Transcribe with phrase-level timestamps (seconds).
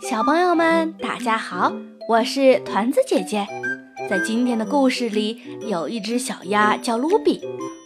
[0.00, 1.72] 小朋友们，大家好，
[2.08, 3.46] 我是团子姐姐。
[4.10, 7.40] 在今天的故事里，有一只小鸭叫卢比，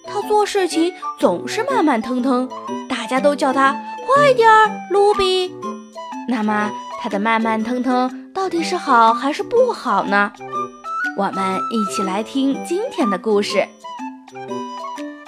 [0.07, 2.49] 它做事情总是慢慢腾腾，
[2.89, 3.73] 大家都叫它
[4.07, 5.55] 快点儿，卢比。
[6.29, 10.33] 那么，它的慢慢腾腾到底是好还是不好呢？
[11.17, 13.67] 我们一起来听今天的故事。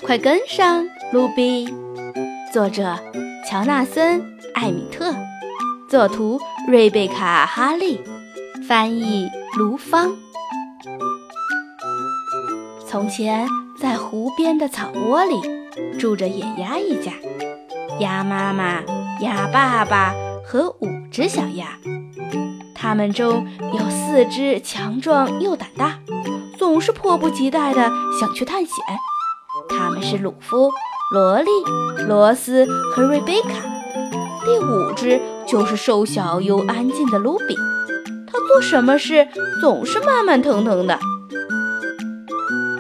[0.02, 1.72] 快跟上，卢比。
[2.52, 2.98] 作者：
[3.44, 4.20] 乔纳森·
[4.54, 5.14] 艾米特。
[5.88, 8.00] 作图瑞贝卡·哈利，
[8.66, 10.16] 翻译卢芳。
[12.86, 13.46] 从前，
[13.78, 15.40] 在湖边的草窝里，
[15.98, 17.12] 住着野鸭一家，
[17.98, 18.82] 鸭妈妈、
[19.20, 20.14] 鸭爸爸
[20.46, 21.78] 和五只小鸭。
[22.74, 25.98] 它们中有四只强壮又胆大，
[26.58, 28.74] 总是迫不及待地想去探险。
[29.68, 30.70] 他们是鲁夫、
[31.12, 31.50] 萝莉、
[32.08, 33.50] 罗斯和瑞贝卡。
[34.46, 37.54] 第五只就是瘦小又安静的卢比，
[38.26, 39.28] 它做什么事
[39.60, 40.98] 总是慢慢腾腾的。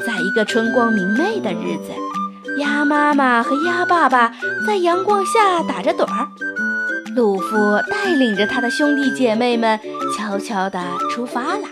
[0.06, 1.92] 在一个春光明媚的日子，
[2.58, 4.32] 鸭妈妈和鸭爸爸
[4.66, 6.28] 在阳光下打着盹儿，
[7.14, 7.56] 鲁夫
[7.90, 9.78] 带领着他的兄弟姐妹们
[10.16, 11.68] 悄悄地出发了。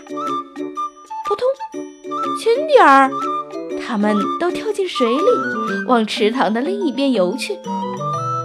[1.25, 1.47] 扑通，
[2.39, 3.09] 轻点儿！
[3.91, 7.59] 他们都跳进水里，往池塘的另一边游去。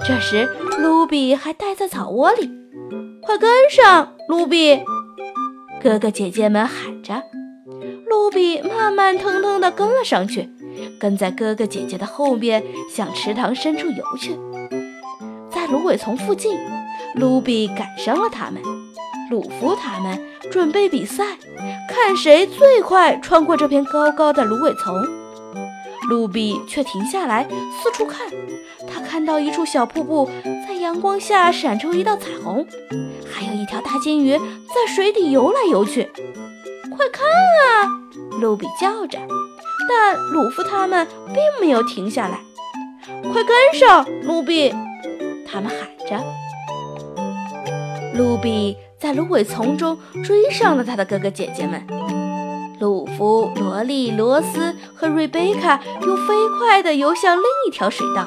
[0.05, 2.51] 这时，卢比还待在草窝里，
[3.23, 4.81] 快跟上，卢比！
[5.81, 7.23] 哥哥姐姐们喊着。
[8.09, 10.51] 卢比慢慢腾腾地跟了上去，
[10.99, 14.37] 跟在哥哥姐姐的后面，向池塘深处游去。
[15.49, 16.59] 在芦苇丛附近，
[17.15, 18.61] 卢比赶上了他们。
[19.31, 21.39] 鲁夫他们准备比赛，
[21.89, 24.93] 看谁最快穿过这片高高的芦苇丛。
[26.09, 27.47] 露比却停下来
[27.83, 28.29] 四处看，
[28.87, 30.31] 他看到一处小瀑布
[30.67, 32.67] 在阳光下闪出一道彩虹，
[33.31, 36.11] 还有一条大金鱼在水底游来游去。
[36.91, 37.91] 快看啊！
[38.41, 39.19] 露比叫着，
[39.89, 42.41] 但鲁夫他们并没有停下来。
[43.23, 44.73] 快跟上，露比！
[45.47, 46.25] 他们喊着。
[48.15, 51.87] 露比在芦苇丛中追上了他的哥哥姐姐们。
[52.79, 58.27] 鲁夫、萝莉、罗斯和瑞贝卡又飞快地游向另一条水道。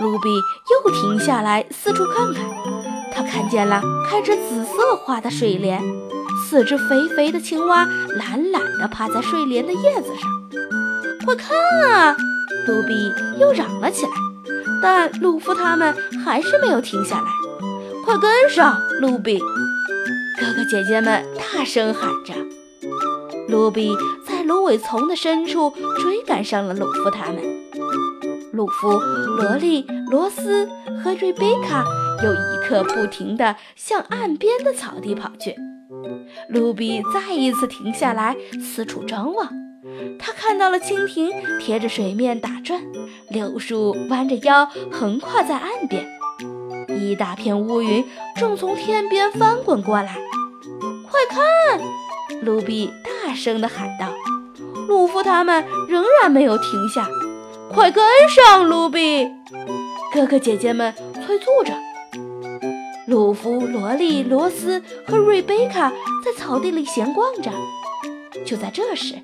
[0.00, 0.28] 卢比
[0.70, 2.44] 又停下来四处看看，
[3.12, 5.82] 他看见了开着紫色花的睡莲，
[6.48, 7.84] 四只肥肥的青蛙
[8.16, 10.30] 懒懒地趴在睡莲的叶子上。
[11.26, 11.58] 快看
[11.90, 12.16] 啊！
[12.66, 14.12] 卢比又嚷了起来，
[14.82, 17.26] 但鲁夫他们还是没有停下来。
[18.04, 19.38] 快跟上，卢比！
[20.40, 22.32] 哥哥姐姐们大声喊着。
[23.48, 27.42] 卢比在芦苇丛的深处追赶上了鲁夫他们。
[28.52, 30.68] 鲁夫、萝莉、罗斯
[31.02, 31.84] 和瑞贝卡
[32.22, 35.54] 又一刻不停地向岸边的草地跑去。
[36.48, 39.48] 卢比再一次停下来，四处张望。
[40.18, 42.82] 他看到了蜻蜓贴着水面打转，
[43.30, 46.06] 柳树弯着腰横跨在岸边，
[46.88, 48.04] 一大片乌云
[48.36, 50.18] 正从天边翻滚过来。
[51.10, 51.80] 快看，
[52.42, 52.90] 卢比！
[53.28, 54.06] 大声地喊道
[54.88, 57.06] ：“鲁夫他们仍然没有停下，
[57.70, 59.28] 快跟上，卢比！”
[60.10, 60.94] 哥哥姐姐们
[61.26, 61.74] 催促着。
[63.06, 65.90] 鲁夫、萝莉、罗斯和瑞贝卡
[66.24, 67.52] 在草地里闲逛着。
[68.46, 69.16] 就在这时，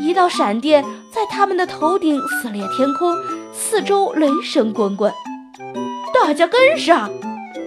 [0.00, 0.84] 一道闪电
[1.14, 3.14] 在他们的头顶撕裂天空，
[3.52, 5.14] 四周雷声滚滚。
[6.12, 7.08] 大家跟上！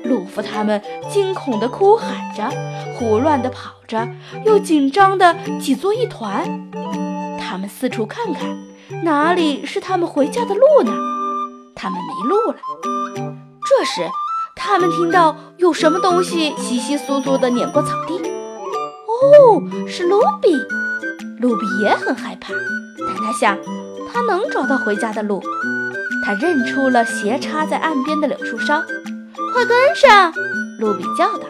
[0.05, 2.49] 鲁夫他们惊恐地哭喊着，
[2.93, 4.07] 胡乱地跑着，
[4.45, 6.69] 又紧张地挤作一团。
[7.39, 8.57] 他们四处看看，
[9.03, 10.93] 哪里是他们回家的路呢？
[11.75, 12.57] 他们迷路了。
[13.67, 14.09] 这时，
[14.55, 18.17] 他们听到有什么东西窸窸窣窣地碾过草地。
[18.19, 20.55] 哦，是卢比。
[21.39, 22.53] 卢比也很害怕，
[22.97, 23.57] 但他想，
[24.11, 25.41] 他能找到回家的路。
[26.25, 28.81] 他认出了斜插在岸边的柳树梢。
[29.55, 30.33] 快跟上！
[30.79, 31.47] 露比叫道。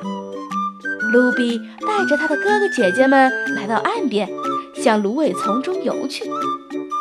[1.11, 4.29] 露比带着他的哥哥姐姐们来到岸边，
[4.75, 6.23] 向芦苇丛中游去。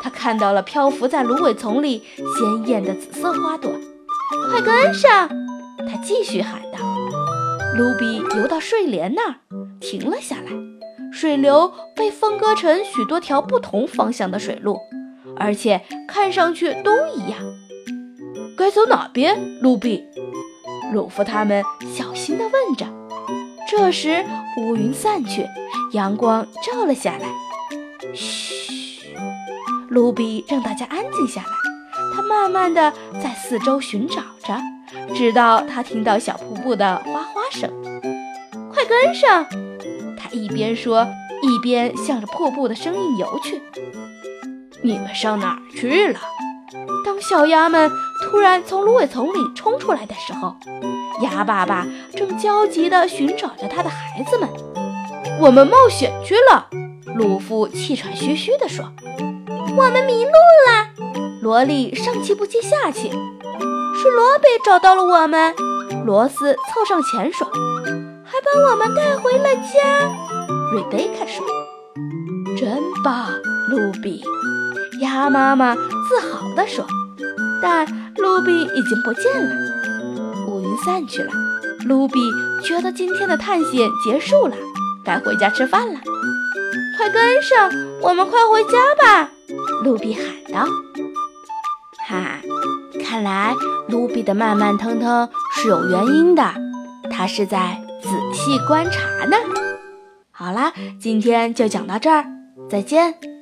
[0.02, 3.70] 他看到了漂浮在芦苇丛里鲜艳的紫色花朵。
[4.48, 5.28] 快跟上！
[5.86, 6.78] 他继续喊道。
[7.76, 9.34] 卢比游到睡莲那儿，
[9.80, 10.52] 停了下来。
[11.12, 14.78] 水流被分割成许多条不同方向的水路，
[15.36, 17.40] 而且看上去都一样。
[18.56, 20.02] 该走哪边，卢比？
[20.94, 21.62] 鲁夫他们
[21.92, 22.86] 小心地问着。
[23.68, 24.24] 这时，
[24.58, 25.44] 乌云散去，
[25.92, 27.28] 阳光照了下来。
[28.14, 29.16] 嘘，
[29.88, 31.48] 卢比让大家安静下来。
[32.14, 34.56] 他慢慢地在四周寻找着，
[35.14, 37.68] 直到他听到小瀑布的哗哗声。
[38.72, 39.44] 快跟上！
[40.16, 41.08] 他一边说，
[41.42, 43.60] 一边向着瀑布的声音游去。
[44.82, 46.20] 你们上哪儿去了？
[47.04, 47.90] 当小鸭们
[48.24, 50.56] 突然从芦苇丛里冲出来的时候，
[51.22, 51.86] 鸭爸爸
[52.16, 54.48] 正焦急地寻找着他的孩子们。
[55.40, 56.66] 我们冒险去了，
[57.16, 58.86] 鲁夫气喘吁吁地说。
[59.76, 60.88] 我们迷路了，
[61.42, 63.10] 萝莉上气不接下气。
[63.10, 65.54] 是罗比找到了我们，
[66.04, 67.46] 罗斯凑上前说，
[68.24, 70.08] 还把我们带回了家。
[70.72, 71.44] 瑞贝卡说
[72.56, 73.30] ：“真棒，
[73.68, 74.22] 卢比。”
[75.00, 76.84] 鸭妈妈自豪地说。
[77.62, 77.86] 但
[78.18, 79.54] 卢比已经不见了，
[80.48, 81.32] 乌云散去了。
[81.86, 82.20] 卢比
[82.62, 84.56] 觉得今天的探险结束了，
[85.04, 86.00] 该回家吃饭了。
[86.96, 87.70] 快跟上，
[88.00, 89.30] 我们快回家吧！
[89.82, 90.66] 卢比喊道。
[92.06, 92.38] 哈，
[93.02, 93.54] 看来
[93.88, 96.54] 卢比的慢慢腾腾是有原因的，
[97.10, 99.36] 他是在仔细观察呢。
[100.30, 102.24] 好啦，今天就讲到这儿，
[102.70, 103.33] 再见。